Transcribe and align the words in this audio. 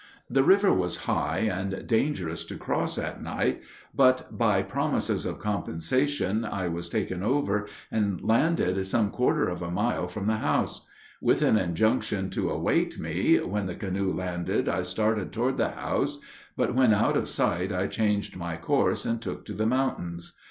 The 0.31 0.43
river 0.43 0.73
was 0.73 1.05
high 1.05 1.47
and 1.47 1.85
dangerous 1.85 2.43
to 2.45 2.57
cross 2.57 2.97
at 2.97 3.21
night, 3.21 3.61
but 3.93 4.35
by 4.35 4.63
promises 4.63 5.27
of 5.27 5.37
compensation 5.37 6.43
I 6.43 6.67
was 6.69 6.89
taken 6.89 7.21
over 7.21 7.67
and 7.91 8.19
landed 8.23 8.83
some 8.87 9.11
quarter 9.11 9.47
of 9.47 9.61
a 9.61 9.69
mile 9.69 10.07
from 10.07 10.25
the 10.25 10.37
house. 10.37 10.87
With 11.21 11.43
an 11.43 11.55
injunction 11.55 12.31
to 12.31 12.49
await 12.49 12.99
me, 12.99 13.37
when 13.41 13.67
the 13.67 13.75
canoe 13.75 14.11
landed 14.11 14.67
I 14.67 14.81
started 14.81 15.31
toward 15.31 15.57
the 15.57 15.69
house; 15.69 16.17
but 16.57 16.73
when 16.73 16.95
out 16.95 17.15
of 17.15 17.29
sight 17.29 17.71
I 17.71 17.85
changed 17.85 18.35
my 18.35 18.57
course 18.57 19.05
and 19.05 19.21
took 19.21 19.45
to 19.45 19.53
the 19.53 19.67
mountains. 19.67 20.33